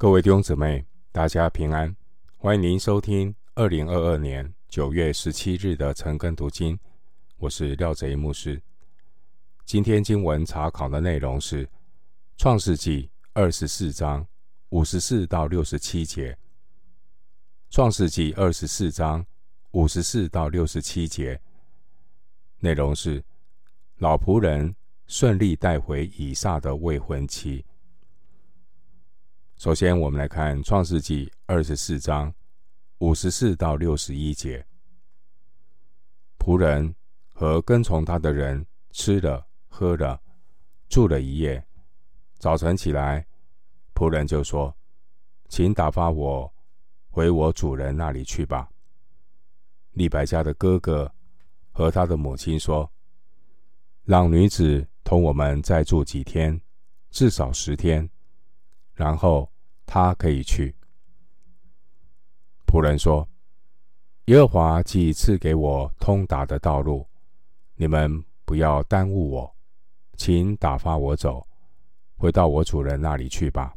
[0.00, 1.94] 各位弟兄姊妹，大家平安！
[2.38, 6.80] 欢迎您收听二零二二年九月十七日的晨更读经。
[7.36, 8.62] 我是廖贼牧师。
[9.66, 11.66] 今天经文查考的内容是
[12.38, 13.02] 《创世纪》
[13.34, 14.26] 二十四章
[14.70, 16.32] 五十四到六十七节。
[17.68, 19.26] 《创世纪》二十四章
[19.72, 21.38] 五十四到六十七节
[22.60, 23.22] 内容是
[23.98, 24.74] 老仆人
[25.06, 27.62] 顺利带回以撒的未婚妻。
[29.60, 32.32] 首先，我们来看《创世纪》二十四章
[33.00, 34.64] 五十四到六十一节。
[36.38, 36.94] 仆人
[37.28, 40.18] 和跟从他的人吃了、喝了，
[40.88, 41.62] 住了一夜。
[42.38, 43.26] 早晨起来，
[43.94, 44.74] 仆人就说
[45.50, 46.50] ：“请打发我
[47.10, 48.66] 回我主人那里去吧。”
[49.92, 51.12] 利百加的哥哥
[51.70, 52.90] 和他的母亲说
[54.06, 56.58] ：“让女子同我们再住几天，
[57.10, 58.08] 至少十天。”
[59.00, 59.50] 然后
[59.86, 60.76] 他可以去。
[62.66, 63.26] 仆人说
[64.28, 67.08] ：“耶和华既赐给我通达的道路，
[67.76, 69.56] 你们不要耽误我，
[70.18, 71.48] 请打发我走，
[72.18, 73.74] 回到我主人那里去吧。”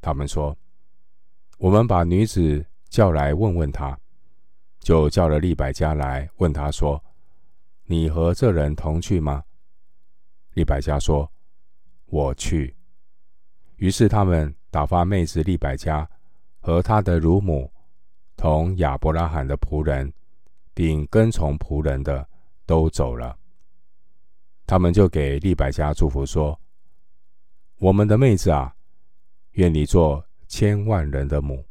[0.00, 0.56] 他们说
[1.58, 3.98] ：“我们把女子叫来问问她。”
[4.78, 7.04] 就叫了利百加来问他说
[7.86, 9.42] ：“你和这人同去吗？”
[10.54, 11.28] 利百加说
[12.06, 12.72] ：“我去。”
[13.80, 16.06] 于是他们打发妹子利百加
[16.60, 17.72] 和他的乳母，
[18.36, 20.12] 同亚伯拉罕的仆人，
[20.74, 22.28] 并跟从仆人的
[22.66, 23.34] 都走了。
[24.66, 26.60] 他们就给利百加祝福说
[27.80, 28.76] ：“我们的妹子啊，
[29.52, 31.64] 愿你做千万人的母，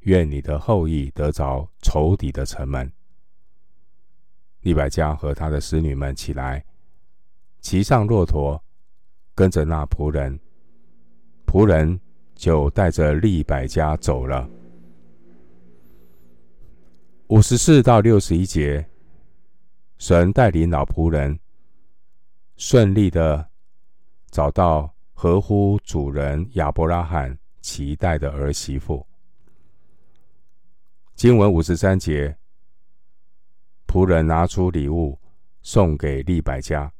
[0.00, 2.92] 愿你的后裔得着仇敌的城门。”
[4.60, 6.62] 利百加和他的使女们起来，
[7.62, 8.62] 骑上骆驼，
[9.34, 10.38] 跟着那仆人。
[11.52, 12.00] 仆人
[12.34, 14.48] 就带着利百加走了。
[17.26, 18.88] 五十四到六十一节，
[19.98, 21.38] 神带领老仆人
[22.56, 23.46] 顺利的
[24.30, 29.06] 找到合乎主人亚伯拉罕期待的儿媳妇。
[31.14, 32.34] 经文五十三节，
[33.86, 35.18] 仆人拿出礼物
[35.60, 36.90] 送给利百加，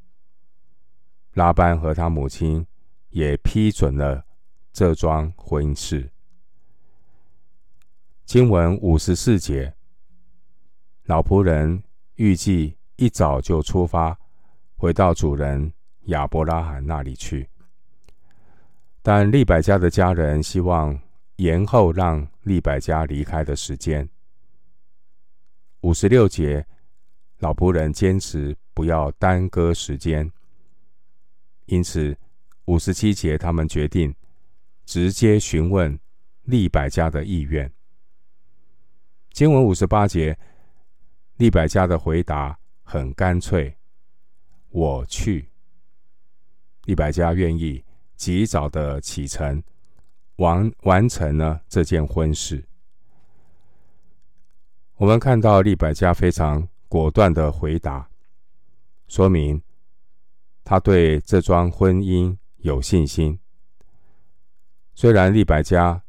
[1.33, 2.67] 拉班和他母亲
[3.09, 4.23] 也批准了。
[4.73, 6.11] 这桩婚事，
[8.25, 9.75] 经文五十四节，
[11.05, 11.83] 老仆人
[12.15, 14.19] 预计一早就出发，
[14.77, 15.71] 回到主人
[16.05, 17.51] 亚伯拉罕那里去。
[19.03, 20.99] 但利百加的家人希望
[21.37, 24.09] 延后让利百加离开的时间。
[25.83, 26.67] 五十六节，
[27.41, 30.33] 老仆人坚持不要耽搁时间，
[31.67, 32.17] 因此
[32.65, 34.15] 五十七节他们决定。
[34.85, 35.99] 直接询问
[36.43, 37.73] 利百家的意愿。
[39.33, 40.39] 经文五十八节，
[41.37, 43.77] 利百家的回答很干脆
[44.71, 45.49] ：“我去。”
[46.85, 47.83] 利百家愿意
[48.17, 49.63] 及早的启程，
[50.37, 52.65] 完完成了这件婚事。
[54.97, 58.09] 我们看到利百家非常果断的回答，
[59.09, 59.63] 说明
[60.63, 63.39] 他对这桩婚姻有信心。
[64.95, 66.03] 虽然利百加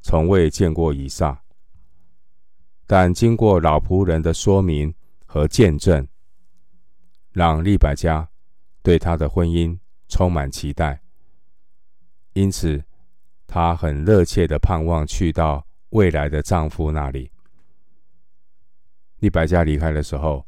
[0.00, 1.42] 从未见过以撒，
[2.86, 4.94] 但经过老仆人的说明
[5.26, 6.08] 和见证，
[7.32, 8.28] 让利百加
[8.82, 11.00] 对他的婚姻充满期待。
[12.32, 12.82] 因此，
[13.46, 17.30] 她很热切的盼望去到未来的丈夫那里。
[19.18, 20.46] 利百加离开的时候，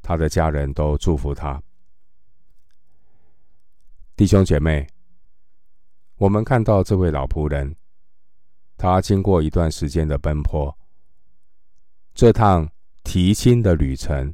[0.00, 1.60] 她的家人都祝福她。
[4.14, 4.93] 弟兄姐妹。
[6.24, 7.76] 我们看到这位老仆人，
[8.78, 10.74] 他经过一段时间的奔波，
[12.14, 12.66] 这趟
[13.02, 14.32] 提亲的旅程，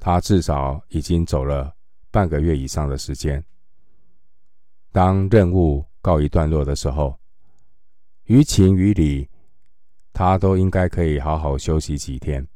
[0.00, 1.76] 他至少已经走了
[2.10, 3.44] 半个月以上的时间。
[4.90, 7.14] 当任务告一段落的时候，
[8.22, 9.28] 于情于理，
[10.14, 12.48] 他都应该可以好好休息几天。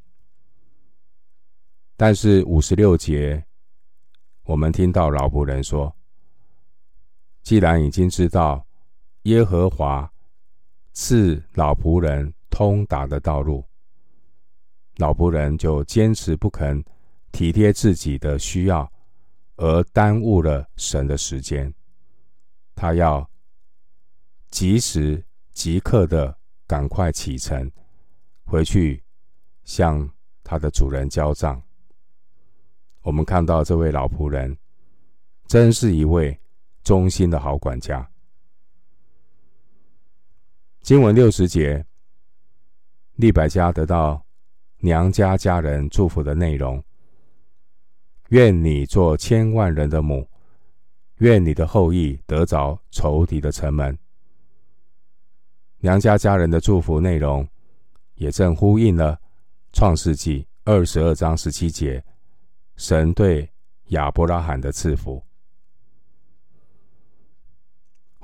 [1.94, 3.44] 但是五十六节，
[4.44, 5.94] 我们听到老仆人说。
[7.48, 8.62] 既然已经知道
[9.22, 10.12] 耶和华
[10.92, 13.64] 赐老仆人通达的道路，
[14.96, 16.84] 老仆人就坚持不肯
[17.32, 18.92] 体贴自己的需要，
[19.56, 21.72] 而耽误了神的时间。
[22.74, 23.26] 他要
[24.50, 26.36] 及时即刻的
[26.66, 27.72] 赶快启程
[28.44, 29.02] 回去
[29.64, 30.06] 向
[30.44, 31.62] 他的主人交账。
[33.00, 34.54] 我们看到这位老仆人，
[35.46, 36.38] 真是一位。
[36.88, 38.11] 忠心的好管家。
[40.81, 41.85] 经文六十节，
[43.17, 44.25] 利百加得到
[44.79, 46.82] 娘家家人祝福的内容：
[48.31, 50.26] 愿你做千万人的母，
[51.17, 53.99] 愿你的后裔得着仇敌的城门。
[55.81, 57.46] 娘家家人的祝福内容，
[58.14, 59.20] 也正呼应了
[59.75, 62.02] 创世纪二十二章十七节
[62.76, 63.46] 神对
[63.88, 65.23] 亚伯拉罕的赐福。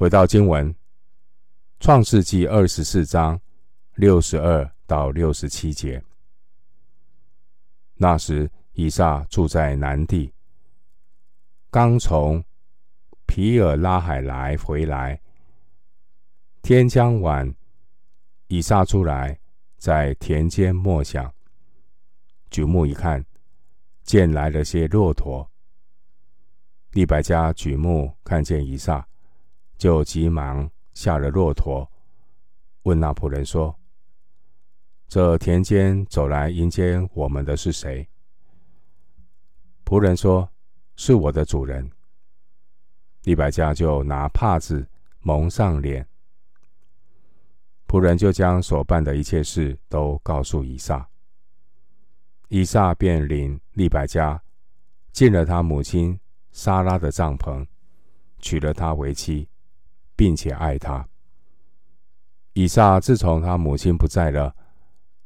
[0.04, 0.76] 回到经文，
[1.80, 3.40] 创世纪二十四章
[3.94, 6.04] 六十二到六十七节。
[7.94, 10.30] 那时，以撒住在南地，
[11.70, 12.44] 刚从
[13.24, 15.18] 皮尔拉海莱回来。
[16.60, 17.54] 天将晚，
[18.48, 19.40] 以撒出来，
[19.78, 21.32] 在田间默想。
[22.50, 23.24] 举目一看，
[24.02, 25.50] 见来了些骆驼。
[26.90, 29.08] 利百加举目看见以撒，
[29.84, 31.86] 就急忙下了骆驼，
[32.84, 33.78] 问那仆人说
[35.08, 38.08] ：“这田间走来迎接我们的是谁？”
[39.84, 40.48] 仆人说
[40.96, 41.90] ：“是我的主人。”
[43.24, 44.88] 利百加就拿帕子
[45.20, 46.08] 蒙上脸。
[47.86, 51.06] 仆人就将所办的一切事都告诉以撒，
[52.48, 54.42] 以撒便领利百加
[55.12, 56.18] 进了他母亲
[56.52, 57.66] 撒拉的帐篷，
[58.38, 59.46] 娶了她为妻，
[60.16, 61.08] 并且爱他。
[62.52, 64.54] 以撒自从他母亲不在了，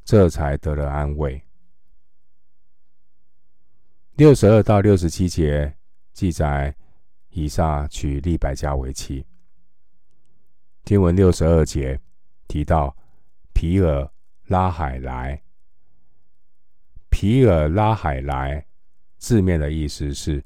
[0.05, 1.43] 这才得了安慰。
[4.17, 5.77] 六十二到六十七节
[6.13, 6.75] 记载，
[7.31, 9.27] 以撒娶利百加为妻。
[10.85, 12.01] 经文六十二节。
[12.51, 12.97] 提到
[13.53, 14.11] 皮尔
[14.47, 15.43] 拉海莱，
[17.11, 18.67] 皮尔拉海莱
[19.19, 20.43] 字面的意思是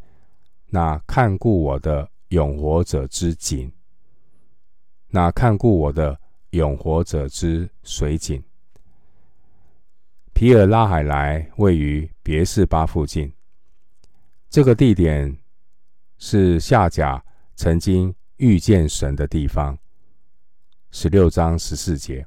[0.66, 3.72] 那看顾我的永活者之井，
[5.14, 6.18] 那看顾我的
[6.50, 8.42] 永活者之水井。
[10.32, 13.30] 皮尔拉海莱位于别是巴附近，
[14.48, 15.36] 这个地点
[16.16, 17.22] 是夏甲
[17.56, 19.78] 曾经遇见神的地方。
[20.90, 22.26] 十六章十四节，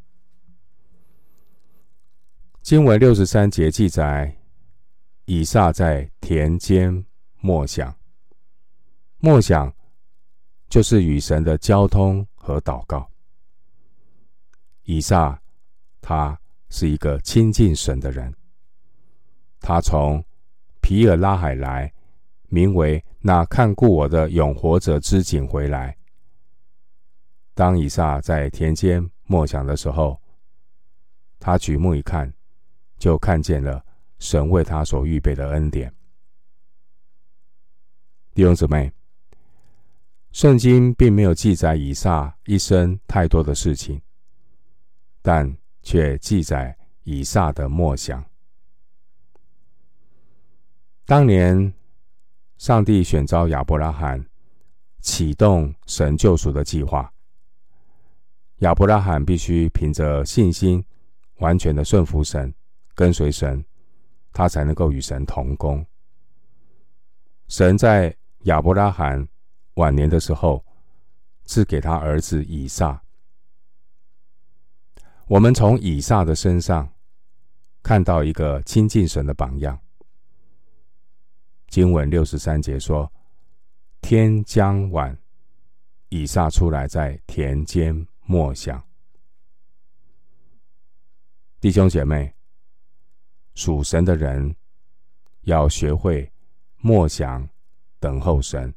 [2.61, 4.37] 经文六十三节记载，
[5.25, 7.03] 以撒在田间
[7.39, 7.95] 默想。
[9.17, 9.73] 默想
[10.69, 13.09] 就是与神的交通和祷告。
[14.83, 15.41] 以撒
[15.99, 16.39] 他
[16.69, 18.31] 是一个亲近神的人，
[19.59, 20.23] 他从
[20.79, 21.91] 皮尔拉海来，
[22.49, 25.97] 名为那看顾我的永活者之井回来。
[27.55, 30.21] 当以撒在田间默想的时候，
[31.39, 32.31] 他举目一看，
[32.99, 33.83] 就看见了
[34.19, 35.91] 神为他所预备的恩典。
[38.35, 38.91] 弟兄姊妹，
[40.35, 44.01] 圣经并没有记载以撒一生太多的事情，
[45.21, 48.21] 但却记载以撒的默想。
[51.05, 51.73] 当年，
[52.57, 54.25] 上帝选召亚伯拉罕，
[54.99, 57.09] 启动神救赎的计划。
[58.57, 60.83] 亚伯拉罕必须凭着信心，
[61.37, 62.53] 完全的顺服神，
[62.93, 63.63] 跟随神，
[64.33, 65.85] 他才能够与神同工。
[67.47, 69.25] 神在亚伯拉罕
[69.75, 70.65] 晚年的时候，
[71.45, 73.01] 赐给他儿子以撒。
[75.27, 76.91] 我们从以撒的身上
[77.81, 79.79] 看到一个亲近神的榜样。
[81.67, 83.11] 经文六十三节说
[84.01, 85.17] ：“天将晚，
[86.09, 88.83] 以撒出来在田间。”默想，
[91.59, 92.33] 弟兄姐妹，
[93.53, 94.55] 属神的人
[95.41, 96.31] 要学会
[96.77, 97.47] 默想，
[97.99, 98.73] 等候神，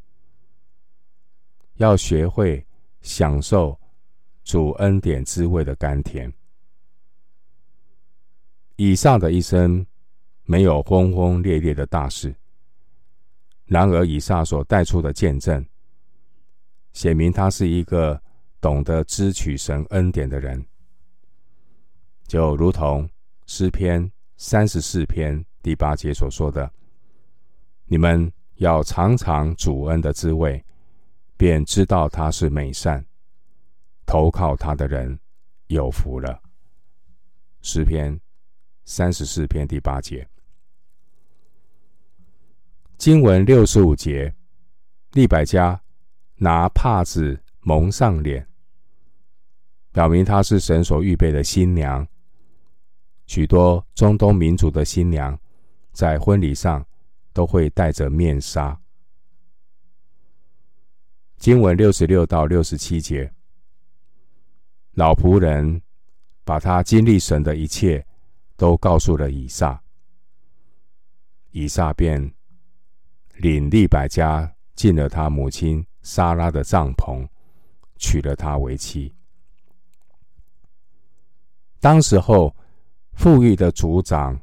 [1.79, 2.65] 要学会
[3.01, 3.77] 享受
[4.45, 6.33] 主恩典滋味的甘甜。
[8.77, 9.85] 以撒的一生
[10.45, 12.33] 没有轰轰烈烈的大事，
[13.65, 15.67] 然而以撒所带出的见证，
[16.93, 18.23] 显明他是一个。
[18.61, 20.67] 懂得支取神恩典的人，
[22.27, 23.09] 就如同
[23.47, 26.69] 诗篇三十四篇第八节所说的
[27.87, 30.61] ：“你们要尝尝主恩的滋味，
[31.39, 33.03] 便知道他是美善。
[34.05, 35.19] 投靠他的人
[35.69, 36.43] 有福了。”
[37.63, 38.19] 诗篇
[38.85, 40.29] 三十四篇第八节，
[42.97, 44.35] 经文六十五节，
[45.13, 45.81] 利百加
[46.37, 48.47] 拿帕子蒙上脸。
[49.93, 52.07] 表明她是神所预备的新娘。
[53.27, 55.39] 许多中东民族的新娘，
[55.93, 56.87] 在婚礼上
[57.33, 58.81] 都会戴着面纱。
[61.39, 63.33] 经文六十六到六十七节，
[64.95, 65.81] 老仆人
[66.45, 68.05] 把他经历神的一切
[68.57, 69.81] 都告诉了以撒，
[71.53, 72.35] 以撒便
[73.37, 77.25] 领利百加进了他母亲撒拉的帐篷，
[77.97, 79.15] 娶了她为妻。
[81.79, 82.55] 当时候，
[83.13, 84.41] 富裕的族长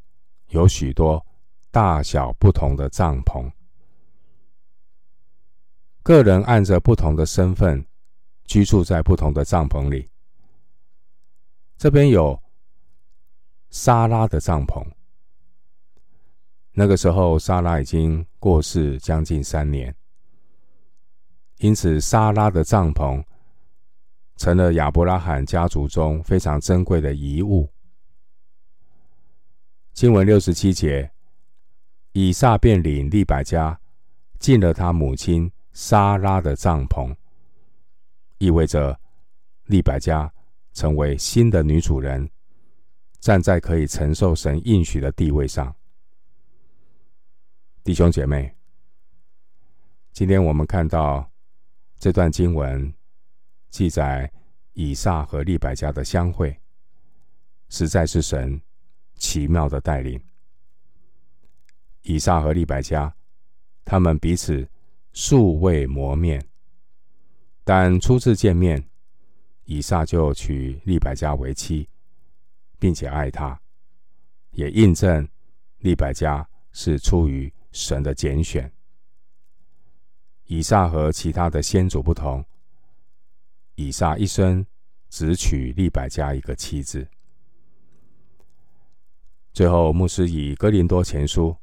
[0.48, 1.24] 有许多
[1.72, 3.52] 大小不同的帐篷，
[6.06, 7.84] 个人按着不同的身份
[8.44, 10.08] 居住在不同的帐篷里。
[11.78, 12.40] 这边有
[13.72, 14.86] 莎拉的帐篷，
[16.74, 19.96] 那个时候莎拉已经过世将近三年，
[21.58, 23.24] 因此莎拉的帐篷
[24.38, 27.68] 成了亚伯拉罕家族中非常珍贵的遗物。
[29.92, 31.10] 经文六十七节，
[32.12, 33.80] 以撒便领利百家
[34.38, 37.14] 进了他母亲撒拉的帐篷，
[38.38, 39.00] 意味着
[39.66, 40.32] 利百加。
[40.74, 42.30] 成为新的女主人，
[43.22, 45.74] 站在可以承受神应许的地位上。
[47.82, 48.54] 弟兄姐妹，
[50.12, 51.32] 今天我们看到
[51.98, 52.94] 这段经文
[53.70, 54.30] 记载
[54.74, 56.60] 以撒和利百加的相会，
[57.70, 58.62] 实在是神
[59.16, 60.22] 奇妙的带领。
[62.02, 63.16] 以撒和利百加，
[63.86, 64.70] 他们彼此
[65.18, 66.46] 素未谋面，
[67.64, 68.86] 但初次见面。
[69.64, 71.90] 以撒就娶利百加为妻，
[72.78, 73.60] 并且爱她，
[74.52, 75.28] 也印证
[75.80, 78.72] 利百加是出于神的拣选。
[80.46, 82.46] 以撒和其他的先祖不同，
[83.74, 84.64] 以撒一生
[85.10, 87.08] 只娶利百加一个妻子。
[89.52, 91.56] 最后，牧师以哥林多前书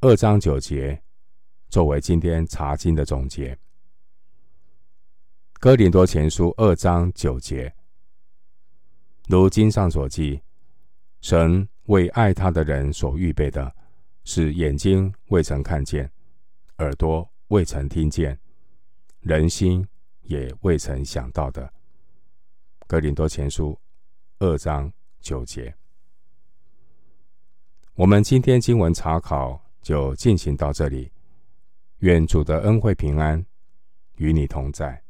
[0.00, 1.00] 二章九节
[1.70, 3.56] 作为今天查经的总结。
[5.60, 7.72] 哥林多前书二章九节，
[9.28, 10.42] 如经上所记，
[11.20, 13.72] 神为爱他的人所预备的，
[14.24, 16.10] 是眼睛未曾看见，
[16.78, 18.36] 耳朵未曾听见，
[19.20, 19.86] 人心
[20.22, 21.72] 也未曾想到的。
[22.88, 23.78] 哥林多前书
[24.40, 25.72] 二章九节，
[27.94, 31.12] 我们今天经文查考就进行到这里。
[32.00, 33.44] 愿主的恩惠平安
[34.16, 35.02] 与你同在。